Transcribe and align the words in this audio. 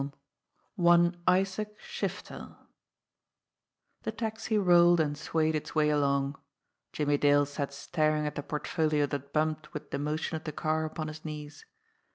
Ill 0.01 0.09
ONE 0.77 1.21
ISAAC 1.27 1.77
SHIFTEL 1.77 2.57
THE 4.01 4.11
taxi 4.11 4.57
rolled 4.57 4.99
and 4.99 5.15
swayed 5.15 5.53
its 5.53 5.75
way 5.75 5.91
along. 5.91 6.39
Jimmie 6.91 7.19
Dale 7.19 7.45
sat 7.45 7.71
staring 7.71 8.25
at 8.25 8.33
the 8.33 8.41
portfolio 8.41 9.05
that 9.05 9.31
bumped 9.31 9.75
with 9.75 9.91
the 9.91 9.99
motion 9.99 10.37
of 10.37 10.43
the 10.43 10.51
car 10.51 10.85
upon 10.85 11.07
his 11.07 11.23
knees. 11.23 11.65